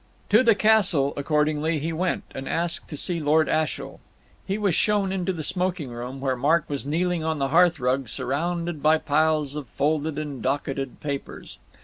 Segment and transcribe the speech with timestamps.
[0.31, 3.99] To the castle, accordingly, he went, and asked to see Lord Ashiel.
[4.47, 8.09] He was shown into the smoking room, where Mark was kneeling on the hearth rug
[8.09, 11.59] surrounded by piles of folded and docketed papers.